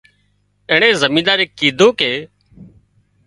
[0.69, 2.11] اينڻي زمينۮار نين ڪيڌوون ڪي